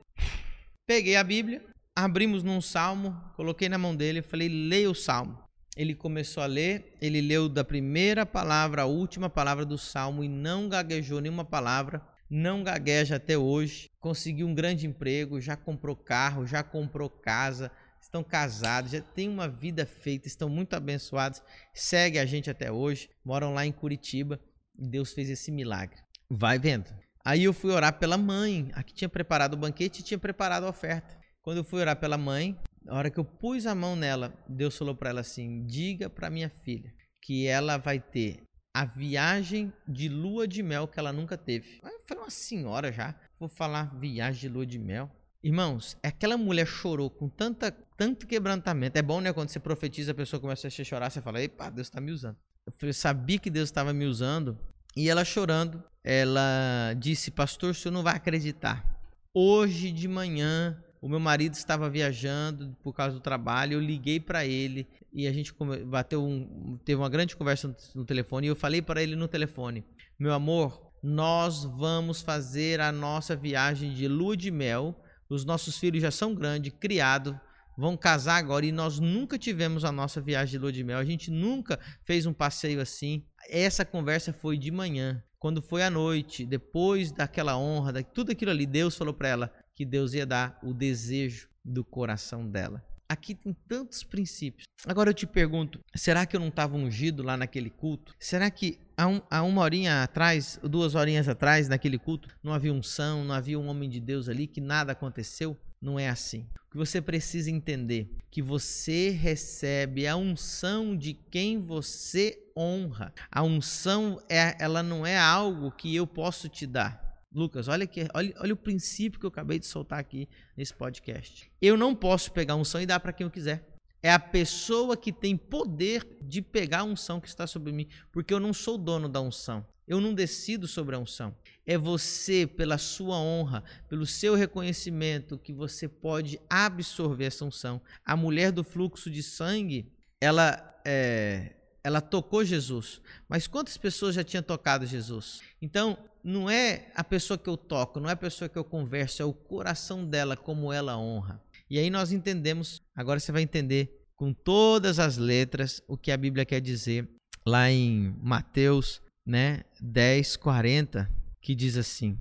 Peguei 0.87 1.16
a 1.16 1.25
Bíblia, 1.25 1.64
abrimos 1.97 2.42
num 2.42 2.61
salmo, 2.61 3.19
coloquei 3.37 3.71
na 3.71 3.78
mão 3.78 3.97
dele 3.97 4.21
falei, 4.21 4.50
leia 4.50 4.90
o 4.90 4.95
salmo. 4.95 5.38
Ele 5.75 5.95
começou 5.95 6.42
a 6.42 6.47
ler, 6.47 6.92
ele 7.00 7.23
leu 7.23 7.49
da 7.49 7.64
primeira 7.64 8.26
palavra 8.26 8.83
à 8.83 8.85
última 8.85 9.31
palavra 9.31 9.64
do 9.64 9.78
salmo 9.78 10.23
e 10.23 10.28
não 10.28 10.69
gaguejou 10.69 11.19
nenhuma 11.19 11.47
palavra, 11.47 12.07
não 12.28 12.62
gagueja 12.62 13.16
até 13.16 13.38
hoje. 13.38 13.88
Conseguiu 13.99 14.47
um 14.47 14.54
grande 14.54 14.87
emprego, 14.87 15.40
já 15.40 15.57
comprou 15.57 15.97
carro, 15.97 16.47
já 16.47 16.62
comprou 16.62 17.09
casa, 17.09 17.73
estão 18.12 18.23
casados, 18.23 18.90
já 18.90 19.00
têm 19.00 19.26
uma 19.26 19.49
vida 19.49 19.87
feita, 19.87 20.28
estão 20.28 20.47
muito 20.47 20.75
abençoados, 20.75 21.42
segue 21.73 22.19
a 22.19 22.26
gente 22.26 22.50
até 22.50 22.71
hoje, 22.71 23.09
moram 23.25 23.54
lá 23.54 23.64
em 23.64 23.73
Curitiba 23.73 24.38
e 24.78 24.87
Deus 24.87 25.14
fez 25.14 25.31
esse 25.31 25.50
milagre. 25.50 25.97
Vai 26.31 26.59
vendo. 26.59 26.95
Aí 27.25 27.45
eu 27.45 27.54
fui 27.54 27.71
orar 27.71 27.99
pela 27.99 28.19
mãe, 28.19 28.71
a 28.75 28.83
que 28.83 28.92
tinha 28.92 29.09
preparado 29.09 29.54
o 29.54 29.57
banquete 29.57 30.00
e 30.00 30.04
tinha 30.04 30.19
preparado 30.19 30.64
a 30.64 30.69
oferta. 30.69 31.19
Quando 31.40 31.59
eu 31.59 31.64
fui 31.64 31.81
orar 31.81 31.97
pela 31.97 32.19
mãe, 32.19 32.59
na 32.85 32.95
hora 32.95 33.11
que 33.11 33.19
eu 33.19 33.25
pus 33.25 33.64
a 33.64 33.75
mão 33.75 33.97
nela, 33.97 34.35
Deus 34.47 34.76
falou 34.76 34.95
para 34.95 35.09
ela 35.09 35.21
assim: 35.23 35.64
diga 35.64 36.11
para 36.11 36.28
minha 36.28 36.50
filha 36.50 36.92
que 37.23 37.47
ela 37.47 37.78
vai 37.78 37.99
ter 37.99 38.42
a 38.75 38.85
viagem 38.85 39.73
de 39.88 40.09
lua 40.09 40.47
de 40.47 40.62
mel 40.62 40.87
que 40.87 40.99
ela 40.99 41.12
nunca 41.12 41.38
teve. 41.38 41.81
Eu 41.83 42.00
falei, 42.07 42.25
uma 42.25 42.31
senhora 42.31 42.92
já, 42.92 43.14
vou 43.38 43.49
falar 43.49 43.99
viagem 43.99 44.40
de 44.42 44.49
lua 44.49 44.66
de 44.66 44.78
mel. 44.78 45.11
Irmãos, 45.45 45.97
aquela 46.04 46.37
mulher 46.37 46.66
chorou 46.66 47.11
com 47.11 47.28
tanta, 47.28 47.76
tanto 48.02 48.26
quebrantamento. 48.26 48.99
É 48.99 49.02
bom, 49.02 49.21
né? 49.21 49.32
Quando 49.32 49.49
você 49.49 49.61
profetiza, 49.61 50.11
a 50.11 50.14
pessoa 50.14 50.40
começa 50.40 50.66
a 50.66 50.71
chorar, 50.71 51.09
você 51.09 51.23
fala, 51.23 51.40
epa, 51.40 51.71
Deus 51.71 51.87
está 51.87 52.00
me 52.00 52.11
usando. 52.11 52.37
Eu 52.82 52.92
sabia 52.92 53.38
que 53.38 53.49
Deus 53.49 53.68
estava 53.68 53.92
me 53.92 54.04
usando 54.04 54.59
E 54.97 55.09
ela 55.09 55.25
chorando, 55.25 55.82
ela 56.04 56.94
disse: 56.99 57.30
Pastor, 57.30 57.71
o 57.71 57.75
senhor 57.75 57.92
não 57.92 58.02
vai 58.02 58.16
acreditar. 58.16 58.85
Hoje 59.32 59.90
de 59.90 60.06
manhã, 60.09 60.76
o 61.00 61.09
meu 61.09 61.21
marido 61.21 61.54
estava 61.54 61.88
viajando 61.88 62.76
por 62.82 62.92
causa 62.92 63.14
do 63.14 63.21
trabalho. 63.21 63.75
Eu 63.75 63.80
liguei 63.80 64.21
para 64.21 64.44
ele 64.44 64.87
e 65.12 65.26
a 65.26 65.32
gente 65.32 65.54
bateu 65.87 66.25
um, 66.25 66.78
teve 66.85 67.00
uma 67.00 67.09
grande 67.09 67.37
conversa 67.37 67.75
no 67.94 68.04
telefone. 68.04 68.47
E 68.47 68.50
eu 68.50 68.56
falei 68.56 68.82
para 68.82 69.02
ele 69.02 69.14
no 69.14 69.28
telefone: 69.28 69.85
Meu 70.18 70.32
amor, 70.32 70.92
nós 71.02 71.64
vamos 71.64 72.21
fazer 72.21 72.80
a 72.80 72.92
nossa 72.92 73.35
viagem 73.35 73.94
de 73.94 74.09
lua 74.09 74.37
de 74.37 74.50
mel. 74.50 75.00
Os 75.28 75.44
nossos 75.44 75.78
filhos 75.78 76.02
já 76.02 76.11
são 76.11 76.35
grandes, 76.35 76.73
criados, 76.78 77.35
vão 77.83 77.97
casar 77.97 78.37
agora 78.37 78.65
e 78.65 78.71
nós 78.71 79.01
nunca 79.01 79.37
tivemos 79.37 79.85
a 79.85 79.91
nossa 79.91 80.21
viagem 80.21 80.53
de 80.53 80.59
lua 80.59 80.73
de 80.73 80.85
mel. 80.85 80.99
A 80.99 81.05
gente 81.05 81.33
nunca 81.33 81.81
fez 82.05 82.27
um 82.27 82.33
passeio 82.33 82.81
assim. 82.81 83.27
Essa 83.51 83.85
conversa 83.85 84.33
foi 84.33 84.57
de 84.57 84.71
manhã. 84.71 85.21
Quando 85.37 85.61
foi 85.61 85.83
à 85.83 85.91
noite, 85.91 86.47
depois 86.47 87.11
daquela 87.11 87.59
honra, 87.59 87.93
de 87.93 88.05
tudo 88.05 88.31
aquilo 88.31 88.53
ali, 88.53 88.67
Deus 88.67 88.97
falou 88.97 89.12
para 89.12 89.29
ela 89.29 89.53
que 89.75 89.85
Deus 89.85 90.15
ia 90.15 90.25
dar 90.25 90.61
o 90.62 90.73
desejo 90.73 91.49
do 91.65 91.85
coração 91.85 92.49
dela. 92.49 92.81
Aqui 93.09 93.35
tem 93.35 93.53
tantos 93.67 94.05
princípios. 94.05 94.62
Agora 94.87 95.11
eu 95.11 95.15
te 95.15 95.27
pergunto: 95.27 95.81
será 95.93 96.25
que 96.25 96.37
eu 96.37 96.41
não 96.41 96.49
estava 96.49 96.77
ungido 96.77 97.21
lá 97.25 97.37
naquele 97.37 97.69
culto? 97.69 98.15
Será 98.17 98.49
que 98.49 98.79
há, 98.97 99.09
um, 99.09 99.21
há, 99.29 99.43
uma 99.43 99.61
horinha 99.61 100.05
atrás, 100.05 100.57
duas 100.62 100.95
horinhas 100.95 101.29
atrás, 101.29 101.69
naquele 101.69 101.99
culto, 101.99 102.29
não 102.45 102.55
havia 102.55 102.73
unção, 102.73 103.25
não 103.25 103.35
havia 103.35 103.59
um 103.59 103.67
homem 103.67 103.91
de 103.91 103.99
Deus 103.99 104.29
ali, 104.29 104.47
que 104.47 104.61
nada 104.61 104.93
aconteceu? 104.93 105.59
Não 105.83 105.99
é 105.99 106.09
assim. 106.09 106.47
O 106.69 106.71
que 106.71 106.77
você 106.77 107.03
precisa 107.03 107.51
entender 107.51 108.09
que 108.31 108.41
você 108.41 109.11
recebe 109.11 110.07
a 110.07 110.17
unção 110.17 110.97
de 110.97 111.12
quem 111.12 111.61
você 111.61 112.39
honra. 112.57 113.12
A 113.31 113.43
unção 113.43 114.23
é, 114.29 114.57
ela 114.61 114.81
não 114.81 115.05
é 115.05 115.19
algo 115.19 115.73
que 115.73 115.95
eu 115.95 116.07
posso 116.07 116.49
te 116.49 116.69
dar. 116.69 117.03
Lucas, 117.35 117.67
olha, 117.67 117.83
aqui, 117.83 118.07
olha, 118.15 118.33
olha 118.39 118.55
o 118.55 118.57
princípio 118.57 119.19
que 119.19 119.27
eu 119.27 119.31
acabei 119.31 119.59
de 119.59 119.67
soltar 119.67 119.99
aqui 119.99 120.29
nesse 120.57 120.73
podcast. 120.73 121.51
Eu 121.61 121.77
não 121.77 121.97
posso 121.97 122.31
pegar 122.31 122.55
a 122.55 122.59
unção 122.59 122.81
e 122.81 122.87
dar 122.87 123.01
para 123.01 123.12
quem 123.12 123.25
eu 123.25 123.31
quiser. 123.31 123.69
É 124.01 124.12
a 124.12 124.21
pessoa 124.21 124.97
que 124.97 125.12
tem 125.12 125.37
poder 125.37 126.07
de 126.23 126.41
pegar 126.41 126.81
a 126.81 126.85
unção 126.85 127.21
que 127.21 127.29
está 127.29 127.47
sobre 127.47 127.73
mim, 127.73 127.89
porque 128.12 128.33
eu 128.33 128.39
não 128.39 128.53
sou 128.53 128.79
dono 128.79 129.09
da 129.09 129.21
unção. 129.21 129.67
Eu 129.89 130.01
não 130.01 130.15
decido 130.15 130.69
sobre 130.69 130.95
a 130.95 130.99
unção 130.99 131.35
é 131.66 131.78
você, 131.78 132.47
pela 132.47 132.78
sua 132.78 133.16
honra, 133.16 133.62
pelo 133.88 134.07
seu 134.07 134.35
reconhecimento, 134.35 135.38
que 135.38 135.52
você 135.52 135.88
pode 135.88 136.40
absorver 136.50 137.26
essa 137.26 137.45
unção. 137.45 137.81
A 138.04 138.16
mulher 138.16 138.50
do 138.50 138.64
fluxo 138.64 139.11
de 139.11 139.23
sangue, 139.23 139.92
ela, 140.21 140.81
é, 140.85 141.54
ela 141.85 142.00
tocou 142.00 142.45
Jesus, 142.45 143.00
mas 143.28 143.47
quantas 143.47 143.76
pessoas 143.76 144.14
já 144.14 144.25
tinham 144.25 144.42
tocado 144.42 144.87
Jesus? 144.87 145.40
Então, 145.61 145.97
não 146.23 146.50
é 146.50 146.90
a 146.95 147.04
pessoa 147.04 147.38
que 147.38 147.49
eu 147.49 147.57
toco, 147.57 148.00
não 148.00 148.09
é 148.09 148.12
a 148.12 148.16
pessoa 148.16 148.49
que 148.49 148.59
eu 148.59 148.64
converso, 148.64 149.23
é 149.23 149.25
o 149.25 149.33
coração 149.33 150.04
dela, 150.04 150.37
como 150.37 150.73
ela 150.73 150.99
honra. 150.99 151.40
E 151.71 151.78
aí 151.78 151.90
nós 151.90 152.12
entendemos, 152.12 152.81
agora 152.95 153.19
você 153.19 153.33
vai 153.33 153.42
entender 153.42 154.00
com 154.16 154.33
todas 154.33 154.99
as 154.99 155.16
letras 155.16 155.83
o 155.88 155.97
que 155.97 156.12
a 156.12 156.16
Bíblia 156.16 156.45
quer 156.45 156.61
dizer 156.61 157.09
lá 157.47 157.71
em 157.71 158.14
Mateus 158.23 159.00
né, 159.26 159.64
10, 159.81 160.37
40 160.37 161.22
que 161.43 161.55
diz 161.55 161.77
assim: 161.77 162.17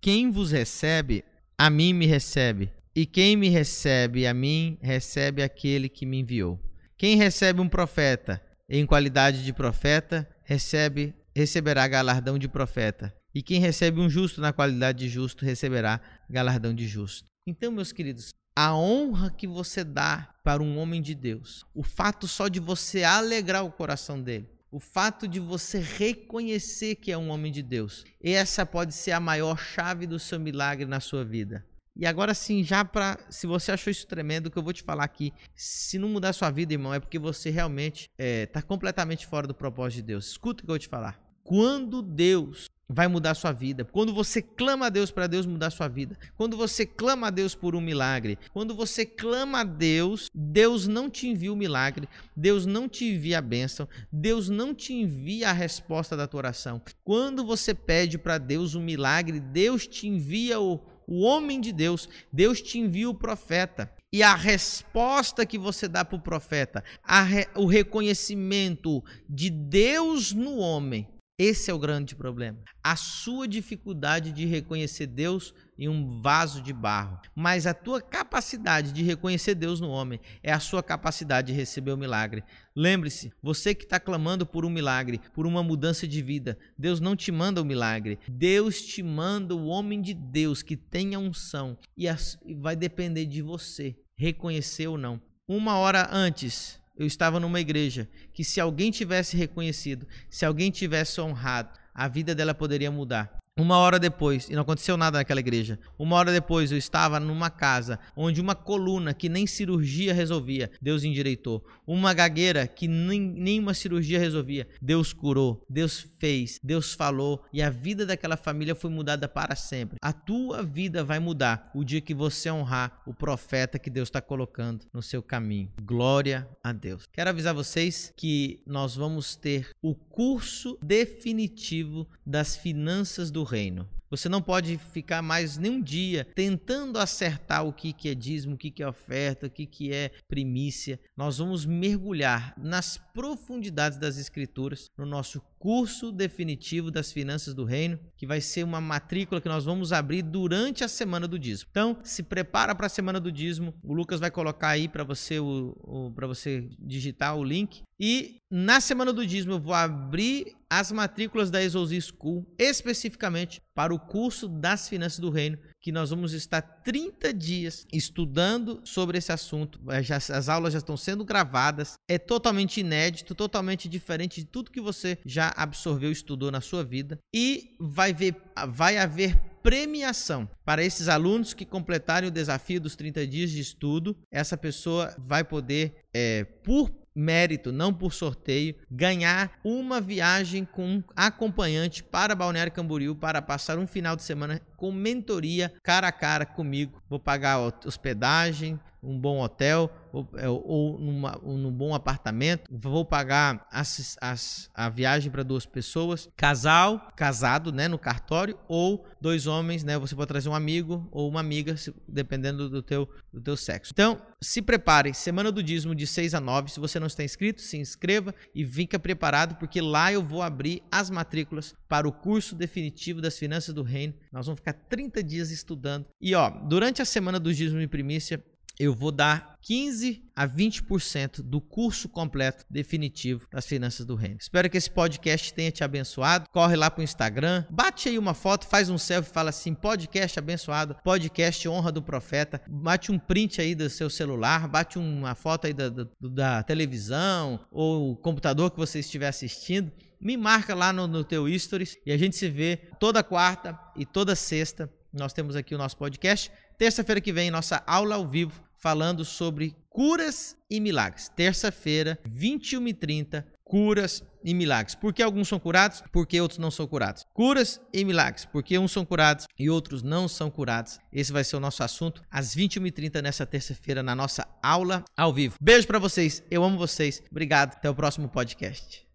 Quem 0.00 0.30
vos 0.30 0.52
recebe, 0.52 1.24
a 1.58 1.68
mim 1.68 1.92
me 1.92 2.06
recebe, 2.06 2.70
e 2.94 3.04
quem 3.04 3.36
me 3.36 3.48
recebe 3.48 4.26
a 4.26 4.32
mim, 4.32 4.78
recebe 4.80 5.42
aquele 5.42 5.88
que 5.88 6.06
me 6.06 6.20
enviou. 6.20 6.60
Quem 6.96 7.16
recebe 7.16 7.60
um 7.60 7.68
profeta 7.68 8.40
em 8.68 8.86
qualidade 8.86 9.44
de 9.44 9.52
profeta, 9.52 10.28
recebe 10.44 11.14
receberá 11.36 11.86
galardão 11.86 12.38
de 12.38 12.48
profeta. 12.48 13.14
E 13.34 13.42
quem 13.42 13.60
recebe 13.60 14.00
um 14.00 14.08
justo 14.08 14.40
na 14.40 14.54
qualidade 14.54 15.00
de 15.00 15.08
justo, 15.10 15.44
receberá 15.44 16.00
galardão 16.30 16.74
de 16.74 16.88
justo. 16.88 17.28
Então, 17.46 17.70
meus 17.70 17.92
queridos, 17.92 18.30
a 18.56 18.74
honra 18.74 19.30
que 19.30 19.46
você 19.46 19.84
dá 19.84 20.34
para 20.42 20.62
um 20.62 20.78
homem 20.78 21.02
de 21.02 21.14
Deus, 21.14 21.66
o 21.74 21.82
fato 21.82 22.26
só 22.26 22.48
de 22.48 22.58
você 22.58 23.04
alegrar 23.04 23.62
o 23.62 23.70
coração 23.70 24.22
dele, 24.22 24.48
o 24.76 24.78
fato 24.78 25.26
de 25.26 25.40
você 25.40 25.78
reconhecer 25.78 26.96
que 26.96 27.10
é 27.10 27.16
um 27.16 27.30
homem 27.30 27.50
de 27.50 27.62
Deus. 27.62 28.04
Essa 28.22 28.66
pode 28.66 28.92
ser 28.92 29.12
a 29.12 29.18
maior 29.18 29.56
chave 29.56 30.06
do 30.06 30.18
seu 30.18 30.38
milagre 30.38 30.84
na 30.84 31.00
sua 31.00 31.24
vida. 31.24 31.64
E 31.96 32.04
agora 32.04 32.34
sim, 32.34 32.62
já 32.62 32.84
para, 32.84 33.18
se 33.30 33.46
você 33.46 33.72
achou 33.72 33.90
isso 33.90 34.06
tremendo, 34.06 34.48
o 34.48 34.50
que 34.50 34.58
eu 34.58 34.62
vou 34.62 34.74
te 34.74 34.82
falar 34.82 35.04
aqui, 35.04 35.32
se 35.54 35.98
não 35.98 36.10
mudar 36.10 36.34
sua 36.34 36.50
vida, 36.50 36.74
irmão, 36.74 36.92
é 36.92 37.00
porque 37.00 37.18
você 37.18 37.48
realmente 37.48 38.02
está 38.02 38.14
é, 38.18 38.44
tá 38.44 38.60
completamente 38.60 39.26
fora 39.26 39.46
do 39.46 39.54
propósito 39.54 40.00
de 40.00 40.08
Deus. 40.08 40.26
Escuta 40.26 40.62
o 40.62 40.66
que 40.66 40.70
eu 40.70 40.74
vou 40.74 40.78
te 40.78 40.88
falar. 40.88 41.25
Quando 41.46 42.02
Deus 42.02 42.68
vai 42.88 43.06
mudar 43.06 43.30
a 43.30 43.34
sua 43.34 43.52
vida. 43.52 43.84
Quando 43.84 44.12
você 44.12 44.42
clama 44.42 44.86
a 44.86 44.88
Deus 44.88 45.12
para 45.12 45.28
Deus 45.28 45.46
mudar 45.46 45.68
a 45.68 45.70
sua 45.70 45.86
vida. 45.86 46.18
Quando 46.36 46.56
você 46.56 46.84
clama 46.84 47.28
a 47.28 47.30
Deus 47.30 47.54
por 47.54 47.76
um 47.76 47.80
milagre. 47.80 48.36
Quando 48.52 48.74
você 48.74 49.06
clama 49.06 49.60
a 49.60 49.64
Deus, 49.64 50.28
Deus 50.34 50.88
não 50.88 51.08
te 51.08 51.28
envia 51.28 51.52
o 51.52 51.56
milagre. 51.56 52.08
Deus 52.36 52.66
não 52.66 52.88
te 52.88 53.04
envia 53.04 53.38
a 53.38 53.42
bênção. 53.42 53.88
Deus 54.10 54.48
não 54.48 54.74
te 54.74 54.92
envia 54.92 55.50
a 55.50 55.52
resposta 55.52 56.16
da 56.16 56.26
tua 56.26 56.38
oração. 56.38 56.82
Quando 57.04 57.44
você 57.44 57.72
pede 57.72 58.18
para 58.18 58.38
Deus 58.38 58.74
um 58.74 58.82
milagre, 58.82 59.38
Deus 59.38 59.86
te 59.86 60.08
envia 60.08 60.60
o, 60.60 60.80
o 61.06 61.20
homem 61.20 61.60
de 61.60 61.72
Deus. 61.72 62.08
Deus 62.32 62.60
te 62.60 62.78
envia 62.78 63.08
o 63.08 63.14
profeta. 63.14 63.88
E 64.12 64.22
a 64.22 64.34
resposta 64.34 65.44
que 65.44 65.58
você 65.58 65.86
dá 65.86 66.04
para 66.04 66.16
o 66.16 66.22
profeta, 66.22 66.82
re, 67.04 67.46
o 67.54 67.66
reconhecimento 67.66 69.04
de 69.28 69.50
Deus 69.50 70.32
no 70.32 70.56
homem, 70.56 71.06
esse 71.38 71.70
é 71.70 71.74
o 71.74 71.78
grande 71.78 72.16
problema. 72.16 72.58
A 72.82 72.96
sua 72.96 73.46
dificuldade 73.46 74.32
de 74.32 74.46
reconhecer 74.46 75.06
Deus 75.06 75.52
em 75.78 75.86
um 75.86 76.20
vaso 76.22 76.62
de 76.62 76.72
barro. 76.72 77.20
Mas 77.34 77.66
a 77.66 77.74
tua 77.74 78.00
capacidade 78.00 78.90
de 78.90 79.02
reconhecer 79.02 79.54
Deus 79.54 79.78
no 79.78 79.90
homem 79.90 80.18
é 80.42 80.50
a 80.50 80.60
sua 80.60 80.82
capacidade 80.82 81.48
de 81.48 81.52
receber 81.52 81.92
o 81.92 81.96
milagre. 81.96 82.42
Lembre-se, 82.74 83.30
você 83.42 83.74
que 83.74 83.84
está 83.84 84.00
clamando 84.00 84.46
por 84.46 84.64
um 84.64 84.70
milagre, 84.70 85.20
por 85.34 85.46
uma 85.46 85.62
mudança 85.62 86.08
de 86.08 86.22
vida, 86.22 86.58
Deus 86.78 87.00
não 87.00 87.14
te 87.14 87.30
manda 87.30 87.60
o 87.60 87.64
um 87.64 87.66
milagre. 87.66 88.18
Deus 88.26 88.80
te 88.80 89.02
manda 89.02 89.54
o 89.54 89.66
homem 89.66 90.00
de 90.00 90.14
Deus 90.14 90.62
que 90.62 90.76
tenha 90.76 91.18
unção. 91.18 91.76
E 91.94 92.06
vai 92.54 92.74
depender 92.74 93.26
de 93.26 93.42
você 93.42 93.94
reconhecer 94.16 94.86
ou 94.86 94.96
não. 94.96 95.20
Uma 95.46 95.76
hora 95.76 96.08
antes 96.10 96.80
eu 96.96 97.06
estava 97.06 97.38
numa 97.38 97.60
igreja 97.60 98.08
que 98.32 98.42
se 98.42 98.60
alguém 98.60 98.90
tivesse 98.90 99.36
reconhecido, 99.36 100.06
se 100.30 100.44
alguém 100.44 100.70
tivesse 100.70 101.20
honrado, 101.20 101.70
a 101.94 102.08
vida 102.08 102.34
dela 102.34 102.54
poderia 102.54 102.90
mudar. 102.90 103.36
Uma 103.58 103.78
hora 103.78 103.98
depois, 103.98 104.50
e 104.50 104.52
não 104.52 104.60
aconteceu 104.60 104.98
nada 104.98 105.16
naquela 105.16 105.40
igreja, 105.40 105.78
uma 105.98 106.14
hora 106.16 106.30
depois 106.30 106.70
eu 106.70 106.76
estava 106.76 107.18
numa 107.18 107.48
casa 107.48 107.98
onde 108.14 108.38
uma 108.38 108.54
coluna 108.54 109.14
que 109.14 109.30
nem 109.30 109.46
cirurgia 109.46 110.12
resolvia, 110.12 110.70
Deus 110.78 111.04
endireitou. 111.04 111.66
Uma 111.86 112.12
gagueira 112.12 112.66
que 112.66 112.86
nem, 112.86 113.18
nenhuma 113.18 113.72
cirurgia 113.72 114.18
resolvia, 114.18 114.68
Deus 114.82 115.14
curou, 115.14 115.64
Deus 115.70 116.06
fez, 116.18 116.60
Deus 116.62 116.92
falou 116.92 117.42
e 117.50 117.62
a 117.62 117.70
vida 117.70 118.04
daquela 118.04 118.36
família 118.36 118.74
foi 118.74 118.90
mudada 118.90 119.26
para 119.26 119.56
sempre. 119.56 119.96
A 120.02 120.12
tua 120.12 120.62
vida 120.62 121.02
vai 121.02 121.18
mudar 121.18 121.70
o 121.74 121.82
dia 121.82 122.02
que 122.02 122.12
você 122.12 122.50
honrar 122.50 123.00
o 123.06 123.14
profeta 123.14 123.78
que 123.78 123.88
Deus 123.88 124.08
está 124.08 124.20
colocando 124.20 124.84
no 124.92 125.00
seu 125.00 125.22
caminho. 125.22 125.72
Glória 125.80 126.46
a 126.62 126.74
Deus. 126.74 127.04
Quero 127.10 127.30
avisar 127.30 127.54
vocês 127.54 128.12
que 128.18 128.60
nós 128.66 128.94
vamos 128.94 129.34
ter 129.34 129.70
o 129.80 129.94
curso 129.94 130.78
definitivo 130.82 132.06
das 132.26 132.54
finanças 132.54 133.30
do 133.30 133.45
reino. 133.46 133.88
Você 134.08 134.28
não 134.28 134.40
pode 134.40 134.78
ficar 134.78 135.20
mais 135.20 135.58
nem 135.58 135.72
um 135.72 135.82
dia 135.82 136.26
tentando 136.34 136.98
acertar 136.98 137.66
o 137.66 137.72
que, 137.72 137.94
é 138.08 138.14
dízimo, 138.14 138.54
o 138.54 138.58
que, 138.58 138.82
é 138.82 138.86
oferta, 138.86 139.46
o 139.46 139.50
que 139.50 139.92
é 139.92 140.10
primícia. 140.28 141.00
Nós 141.16 141.38
vamos 141.38 141.66
mergulhar 141.66 142.54
nas 142.56 142.98
profundidades 143.12 143.98
das 143.98 144.16
Escrituras 144.16 144.90
no 144.96 145.04
nosso 145.04 145.40
curso 145.58 146.12
definitivo 146.12 146.90
das 146.90 147.12
finanças 147.12 147.54
do 147.54 147.64
reino, 147.64 147.98
que 148.16 148.26
vai 148.26 148.40
ser 148.40 148.64
uma 148.64 148.80
matrícula 148.80 149.40
que 149.40 149.48
nós 149.48 149.64
vamos 149.64 149.92
abrir 149.92 150.22
durante 150.22 150.84
a 150.84 150.88
semana 150.88 151.26
do 151.26 151.38
dízimo. 151.38 151.68
Então, 151.70 151.98
se 152.04 152.22
prepara 152.22 152.74
para 152.74 152.86
a 152.86 152.90
semana 152.90 153.20
do 153.20 153.32
dízimo. 153.32 153.74
O 153.82 153.92
Lucas 153.92 154.20
vai 154.20 154.30
colocar 154.30 154.68
aí 154.68 154.88
para 154.88 155.04
você 155.04 155.40
o, 155.40 155.76
o 155.82 156.12
para 156.14 156.26
você 156.26 156.68
digitar 156.78 157.36
o 157.36 157.44
link 157.44 157.82
e 157.98 158.38
na 158.50 158.80
semana 158.80 159.12
do 159.12 159.26
dízimo 159.26 159.54
eu 159.54 159.60
vou 159.60 159.74
abrir 159.74 160.54
as 160.68 160.92
matrículas 160.92 161.50
da 161.50 161.62
Exousi 161.62 162.00
School 162.00 162.46
especificamente 162.58 163.60
para 163.74 163.94
o 163.94 163.98
curso 163.98 164.48
das 164.48 164.88
finanças 164.88 165.18
do 165.18 165.30
reino, 165.30 165.58
que 165.86 165.92
nós 165.92 166.10
vamos 166.10 166.32
estar 166.32 166.60
30 166.60 167.32
dias 167.32 167.86
estudando 167.92 168.80
sobre 168.82 169.18
esse 169.18 169.30
assunto. 169.30 169.78
É, 169.88 169.98
as 170.12 170.48
aulas 170.48 170.72
já 170.72 170.80
estão 170.80 170.96
sendo 170.96 171.24
gravadas, 171.24 171.94
é 172.08 172.18
totalmente 172.18 172.80
inédito, 172.80 173.36
totalmente 173.36 173.88
diferente 173.88 174.40
de 174.40 174.48
tudo 174.48 174.72
que 174.72 174.80
você 174.80 175.16
já 175.24 175.54
absorveu 175.56 176.10
estudou 176.10 176.50
na 176.50 176.60
sua 176.60 176.82
vida. 176.82 177.20
E 177.32 177.76
vai, 177.78 178.12
ver, 178.12 178.34
vai 178.66 178.98
haver 178.98 179.38
premiação 179.62 180.50
para 180.64 180.82
esses 180.82 181.06
alunos 181.06 181.54
que 181.54 181.64
completarem 181.64 182.28
o 182.28 182.32
desafio 182.32 182.80
dos 182.80 182.96
30 182.96 183.24
dias 183.24 183.52
de 183.52 183.60
estudo. 183.60 184.18
Essa 184.28 184.56
pessoa 184.56 185.14
vai 185.16 185.44
poder, 185.44 185.94
é, 186.12 186.42
por 186.64 186.90
mérito, 187.16 187.72
não 187.72 187.94
por 187.94 188.12
sorteio, 188.12 188.76
ganhar 188.90 189.58
uma 189.64 190.00
viagem 190.02 190.66
com 190.66 191.02
acompanhante 191.16 192.02
para 192.04 192.34
Balneário 192.34 192.70
Camboriú 192.70 193.16
para 193.16 193.40
passar 193.40 193.78
um 193.78 193.86
final 193.86 194.14
de 194.14 194.22
semana 194.22 194.60
com 194.76 194.92
mentoria 194.92 195.72
cara 195.82 196.08
a 196.08 196.12
cara 196.12 196.44
comigo. 196.44 197.02
Vou 197.08 197.18
pagar 197.18 197.58
hospedagem, 197.84 198.78
um 199.06 199.18
bom 199.18 199.40
hotel 199.40 199.90
ou, 200.12 200.28
é, 200.36 200.48
ou 200.48 200.98
numa, 200.98 201.38
num 201.44 201.70
bom 201.70 201.94
apartamento. 201.94 202.68
Vou 202.70 203.04
pagar 203.04 203.66
as, 203.70 204.16
as, 204.20 204.70
a 204.74 204.88
viagem 204.88 205.30
para 205.30 205.42
duas 205.42 205.66
pessoas, 205.66 206.28
casal, 206.36 207.12
casado, 207.14 207.70
né, 207.70 207.86
no 207.86 207.98
cartório, 207.98 208.58
ou 208.66 209.06
dois 209.20 209.46
homens, 209.46 209.84
né? 209.84 209.98
Você 209.98 210.14
pode 210.14 210.28
trazer 210.28 210.48
um 210.48 210.54
amigo 210.54 211.06
ou 211.12 211.28
uma 211.28 211.40
amiga, 211.40 211.74
dependendo 212.08 212.68
do 212.68 212.82
teu, 212.82 213.08
do 213.32 213.40
teu 213.40 213.56
sexo. 213.56 213.92
Então, 213.92 214.20
se 214.40 214.62
prepare, 214.62 215.14
semana 215.14 215.52
do 215.52 215.62
dízimo 215.62 215.94
de 215.94 216.06
6 216.06 216.34
a 216.34 216.40
9. 216.40 216.70
Se 216.70 216.80
você 216.80 216.98
não 216.98 217.06
está 217.06 217.22
inscrito, 217.22 217.60
se 217.60 217.76
inscreva 217.76 218.34
e 218.54 218.64
fica 218.64 218.98
preparado, 218.98 219.56
porque 219.56 219.80
lá 219.80 220.12
eu 220.12 220.22
vou 220.22 220.42
abrir 220.42 220.82
as 220.90 221.10
matrículas 221.10 221.74
para 221.88 222.08
o 222.08 222.12
curso 222.12 222.54
definitivo 222.54 223.20
das 223.20 223.38
finanças 223.38 223.74
do 223.74 223.82
reino. 223.82 224.14
Nós 224.32 224.46
vamos 224.46 224.58
ficar 224.58 224.65
30 224.72 225.22
dias 225.22 225.50
estudando. 225.50 226.06
E 226.20 226.34
ó, 226.34 226.50
durante 226.50 227.02
a 227.02 227.04
semana 227.04 227.38
do 227.38 227.52
dízimo 227.52 227.80
de 227.80 227.88
primícia, 227.88 228.42
eu 228.78 228.94
vou 228.94 229.10
dar 229.10 229.56
15 229.62 230.22
a 230.34 230.46
20% 230.46 231.40
do 231.42 231.60
curso 231.60 232.08
completo 232.08 232.64
definitivo 232.68 233.46
das 233.50 233.66
finanças 233.66 234.04
do 234.04 234.14
reino. 234.14 234.36
Espero 234.38 234.68
que 234.68 234.76
esse 234.76 234.90
podcast 234.90 235.52
tenha 235.54 235.70
te 235.70 235.82
abençoado. 235.82 236.48
Corre 236.50 236.76
lá 236.76 236.90
para 236.90 237.00
o 237.00 237.04
Instagram, 237.04 237.64
bate 237.70 238.08
aí 238.08 238.18
uma 238.18 238.34
foto, 238.34 238.66
faz 238.66 238.90
um 238.90 238.98
selfie, 238.98 239.32
fala 239.32 239.50
assim: 239.50 239.74
podcast 239.74 240.38
abençoado, 240.38 240.96
podcast 241.02 241.66
honra 241.68 241.90
do 241.90 242.02
profeta. 242.02 242.60
Bate 242.68 243.10
um 243.10 243.18
print 243.18 243.60
aí 243.60 243.74
do 243.74 243.88
seu 243.88 244.10
celular, 244.10 244.68
bate 244.68 244.98
uma 244.98 245.34
foto 245.34 245.66
aí 245.66 245.72
da, 245.72 245.88
da, 245.88 246.06
da 246.20 246.62
televisão 246.62 247.60
ou 247.70 248.14
computador 248.16 248.70
que 248.70 248.76
você 248.76 249.00
estiver 249.00 249.28
assistindo 249.28 249.90
me 250.20 250.36
marca 250.36 250.74
lá 250.74 250.92
no, 250.92 251.06
no 251.06 251.24
teu 251.24 251.46
stories 251.58 251.96
e 252.04 252.12
a 252.12 252.16
gente 252.16 252.36
se 252.36 252.48
vê 252.48 252.80
toda 252.98 253.22
quarta 253.22 253.78
e 253.96 254.04
toda 254.04 254.34
sexta. 254.34 254.90
Nós 255.12 255.32
temos 255.32 255.56
aqui 255.56 255.74
o 255.74 255.78
nosso 255.78 255.96
podcast. 255.96 256.50
Terça-feira 256.78 257.20
que 257.20 257.32
vem, 257.32 257.50
nossa 257.50 257.82
aula 257.86 258.16
ao 258.16 258.28
vivo 258.28 258.66
falando 258.76 259.24
sobre 259.24 259.74
curas 259.88 260.56
e 260.70 260.78
milagres. 260.78 261.28
Terça-feira, 261.28 262.18
21h30, 262.28 263.44
curas 263.64 264.22
e 264.44 264.54
milagres. 264.54 264.94
Por 264.94 265.12
que 265.12 265.22
alguns 265.22 265.48
são 265.48 265.58
curados? 265.58 266.02
Porque 266.12 266.40
outros 266.40 266.58
não 266.58 266.70
são 266.70 266.86
curados. 266.86 267.24
Curas 267.32 267.80
e 267.92 268.04
milagres. 268.04 268.44
Porque 268.44 268.78
uns 268.78 268.92
são 268.92 269.04
curados 269.04 269.46
e 269.58 269.68
outros 269.68 270.02
não 270.02 270.28
são 270.28 270.50
curados. 270.50 271.00
Esse 271.12 271.32
vai 271.32 271.42
ser 271.42 271.56
o 271.56 271.60
nosso 271.60 271.82
assunto 271.82 272.22
às 272.30 272.54
21h30 272.54 273.20
nessa 273.22 273.44
terça-feira 273.44 274.02
na 274.02 274.14
nossa 274.14 274.46
aula 274.62 275.04
ao 275.16 275.32
vivo. 275.32 275.56
Beijo 275.60 275.86
para 275.86 275.98
vocês. 275.98 276.42
Eu 276.50 276.62
amo 276.62 276.78
vocês. 276.78 277.22
Obrigado. 277.30 277.72
Até 277.72 277.90
o 277.90 277.94
próximo 277.94 278.28
podcast. 278.28 279.05